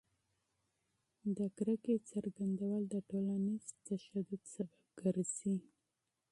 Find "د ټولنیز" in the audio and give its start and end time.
2.93-3.65